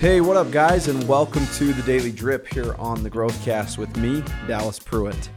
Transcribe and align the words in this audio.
Hey, 0.00 0.22
what 0.22 0.38
up, 0.38 0.50
guys, 0.50 0.88
and 0.88 1.06
welcome 1.06 1.46
to 1.56 1.74
the 1.74 1.82
Daily 1.82 2.10
Drip 2.10 2.50
here 2.50 2.74
on 2.78 3.02
the 3.02 3.10
Growthcast 3.10 3.76
with 3.76 3.94
me, 3.98 4.24
Dallas 4.48 4.78
Pruitt. 4.78 5.28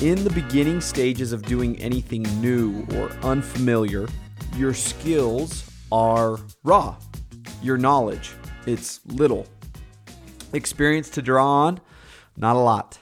In 0.00 0.22
the 0.22 0.30
beginning 0.30 0.80
stages 0.80 1.32
of 1.32 1.42
doing 1.42 1.76
anything 1.80 2.22
new 2.40 2.86
or 2.94 3.10
unfamiliar, 3.24 4.06
your 4.54 4.74
skills 4.74 5.68
are 5.90 6.38
raw. 6.62 6.94
Your 7.62 7.76
knowledge, 7.76 8.30
it's 8.64 9.04
little. 9.06 9.44
Experience 10.52 11.10
to 11.10 11.20
draw 11.20 11.44
on, 11.44 11.80
not 12.36 12.54
a 12.54 12.60
lot. 12.60 13.00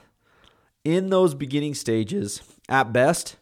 In 0.83 1.11
those 1.11 1.35
beginning 1.35 1.75
stages, 1.75 2.41
at 2.67 2.91
best, 2.91 3.35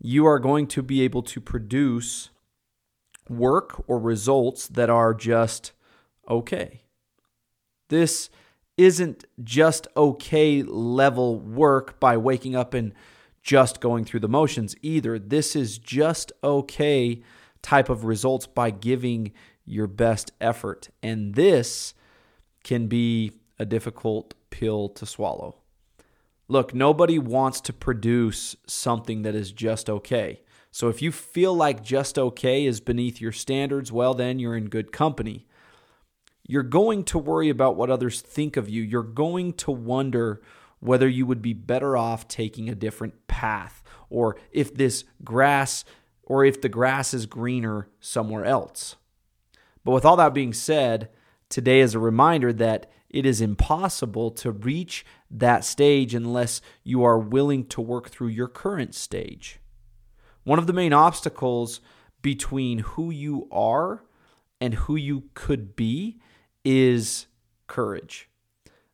you 0.00 0.24
are 0.24 0.38
going 0.38 0.66
to 0.68 0.80
be 0.82 1.02
able 1.02 1.24
to 1.24 1.42
produce 1.42 2.30
work 3.28 3.84
or 3.86 3.98
results 3.98 4.66
that 4.68 4.88
are 4.88 5.12
just 5.12 5.72
okay. 6.30 6.84
This 7.88 8.30
isn't 8.78 9.24
just 9.42 9.86
okay 9.96 10.62
level 10.62 11.38
work 11.38 12.00
by 12.00 12.16
waking 12.16 12.56
up 12.56 12.72
and 12.72 12.94
just 13.42 13.80
going 13.80 14.04
through 14.04 14.20
the 14.20 14.28
motions 14.28 14.74
either. 14.80 15.18
This 15.18 15.54
is 15.56 15.76
just 15.76 16.32
okay 16.42 17.22
type 17.62 17.88
of 17.88 18.04
results 18.04 18.46
by 18.46 18.70
giving 18.70 19.32
your 19.66 19.86
best 19.86 20.30
effort. 20.40 20.88
And 21.02 21.34
this 21.34 21.92
can 22.64 22.86
be 22.86 23.32
a 23.58 23.66
difficult 23.66 24.34
pill 24.50 24.88
to 24.90 25.04
swallow. 25.04 25.56
Look, 26.48 26.74
nobody 26.74 27.18
wants 27.18 27.60
to 27.62 27.72
produce 27.72 28.56
something 28.66 29.22
that 29.22 29.34
is 29.34 29.52
just 29.52 29.88
okay. 29.88 30.42
So 30.70 30.88
if 30.88 31.02
you 31.02 31.12
feel 31.12 31.54
like 31.54 31.82
just 31.82 32.18
okay 32.18 32.64
is 32.64 32.80
beneath 32.80 33.20
your 33.20 33.32
standards, 33.32 33.92
well, 33.92 34.14
then 34.14 34.38
you're 34.38 34.56
in 34.56 34.68
good 34.68 34.92
company 34.92 35.46
you're 36.50 36.64
going 36.64 37.04
to 37.04 37.16
worry 37.16 37.48
about 37.48 37.76
what 37.76 37.90
others 37.90 38.20
think 38.20 38.56
of 38.56 38.68
you. 38.68 38.82
You're 38.82 39.04
going 39.04 39.52
to 39.52 39.70
wonder 39.70 40.42
whether 40.80 41.06
you 41.06 41.24
would 41.24 41.40
be 41.40 41.52
better 41.52 41.96
off 41.96 42.26
taking 42.26 42.68
a 42.68 42.74
different 42.74 43.28
path 43.28 43.84
or 44.08 44.36
if 44.50 44.74
this 44.74 45.04
grass 45.22 45.84
or 46.24 46.44
if 46.44 46.60
the 46.60 46.68
grass 46.68 47.14
is 47.14 47.26
greener 47.26 47.88
somewhere 48.00 48.44
else. 48.44 48.96
But 49.84 49.92
with 49.92 50.04
all 50.04 50.16
that 50.16 50.34
being 50.34 50.52
said, 50.52 51.10
today 51.48 51.78
is 51.78 51.94
a 51.94 52.00
reminder 52.00 52.52
that 52.54 52.90
it 53.08 53.24
is 53.24 53.40
impossible 53.40 54.32
to 54.32 54.50
reach 54.50 55.06
that 55.30 55.64
stage 55.64 56.16
unless 56.16 56.60
you 56.82 57.04
are 57.04 57.18
willing 57.20 57.64
to 57.66 57.80
work 57.80 58.08
through 58.08 58.28
your 58.28 58.48
current 58.48 58.96
stage. 58.96 59.60
One 60.42 60.58
of 60.58 60.66
the 60.66 60.72
main 60.72 60.92
obstacles 60.92 61.80
between 62.22 62.80
who 62.80 63.12
you 63.12 63.46
are 63.52 64.02
and 64.60 64.74
who 64.74 64.96
you 64.96 65.24
could 65.34 65.76
be 65.76 66.18
is 66.64 67.26
courage. 67.66 68.28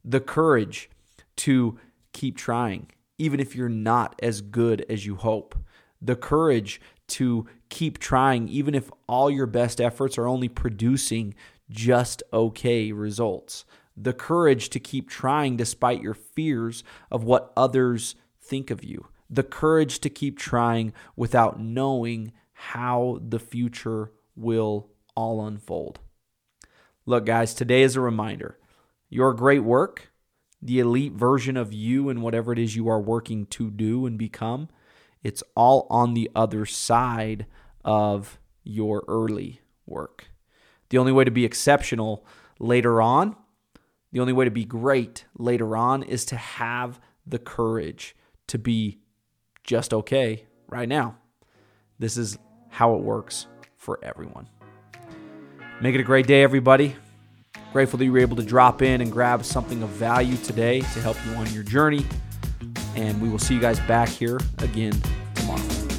The 0.04 0.20
courage 0.20 0.90
to 1.36 1.78
keep 2.12 2.36
trying, 2.36 2.90
even 3.18 3.40
if 3.40 3.54
you're 3.54 3.68
not 3.68 4.18
as 4.22 4.40
good 4.40 4.84
as 4.88 5.04
you 5.04 5.16
hope. 5.16 5.56
The 6.00 6.16
courage 6.16 6.80
to 7.08 7.46
keep 7.68 7.98
trying, 7.98 8.48
even 8.48 8.74
if 8.74 8.90
all 9.08 9.30
your 9.30 9.46
best 9.46 9.80
efforts 9.80 10.18
are 10.18 10.26
only 10.26 10.48
producing 10.48 11.34
just 11.68 12.22
okay 12.32 12.92
results. 12.92 13.64
The 13.96 14.12
courage 14.12 14.70
to 14.70 14.80
keep 14.80 15.08
trying 15.08 15.56
despite 15.56 16.02
your 16.02 16.14
fears 16.14 16.84
of 17.10 17.24
what 17.24 17.52
others 17.56 18.14
think 18.40 18.70
of 18.70 18.84
you. 18.84 19.08
The 19.28 19.42
courage 19.42 20.00
to 20.00 20.10
keep 20.10 20.38
trying 20.38 20.92
without 21.16 21.58
knowing 21.58 22.32
how 22.52 23.20
the 23.26 23.38
future 23.38 24.12
will 24.36 24.90
all 25.14 25.46
unfold. 25.46 25.98
Look, 27.08 27.24
guys, 27.24 27.54
today 27.54 27.82
is 27.82 27.94
a 27.94 28.00
reminder 28.00 28.58
your 29.08 29.32
great 29.32 29.62
work, 29.62 30.10
the 30.60 30.80
elite 30.80 31.12
version 31.12 31.56
of 31.56 31.72
you 31.72 32.08
and 32.08 32.20
whatever 32.20 32.52
it 32.52 32.58
is 32.58 32.74
you 32.74 32.88
are 32.88 33.00
working 33.00 33.46
to 33.46 33.70
do 33.70 34.06
and 34.06 34.18
become, 34.18 34.68
it's 35.22 35.44
all 35.54 35.86
on 35.88 36.14
the 36.14 36.28
other 36.34 36.66
side 36.66 37.46
of 37.84 38.40
your 38.64 39.04
early 39.06 39.60
work. 39.86 40.30
The 40.88 40.98
only 40.98 41.12
way 41.12 41.22
to 41.22 41.30
be 41.30 41.44
exceptional 41.44 42.26
later 42.58 43.00
on, 43.00 43.36
the 44.10 44.18
only 44.18 44.32
way 44.32 44.44
to 44.44 44.50
be 44.50 44.64
great 44.64 45.26
later 45.38 45.76
on 45.76 46.02
is 46.02 46.24
to 46.26 46.36
have 46.36 46.98
the 47.24 47.38
courage 47.38 48.16
to 48.48 48.58
be 48.58 48.98
just 49.62 49.94
okay 49.94 50.46
right 50.66 50.88
now. 50.88 51.18
This 52.00 52.16
is 52.16 52.36
how 52.68 52.96
it 52.96 53.02
works 53.02 53.46
for 53.76 54.00
everyone. 54.02 54.48
Make 55.78 55.94
it 55.94 56.00
a 56.00 56.04
great 56.04 56.26
day, 56.26 56.42
everybody. 56.42 56.96
Grateful 57.72 57.98
that 57.98 58.06
you 58.06 58.12
were 58.12 58.18
able 58.18 58.36
to 58.36 58.42
drop 58.42 58.80
in 58.80 59.02
and 59.02 59.12
grab 59.12 59.44
something 59.44 59.82
of 59.82 59.90
value 59.90 60.38
today 60.38 60.80
to 60.80 61.00
help 61.00 61.18
you 61.26 61.34
on 61.34 61.52
your 61.52 61.64
journey. 61.64 62.06
And 62.94 63.20
we 63.20 63.28
will 63.28 63.38
see 63.38 63.54
you 63.54 63.60
guys 63.60 63.78
back 63.80 64.08
here 64.08 64.40
again 64.58 64.94
tomorrow. 65.34 65.95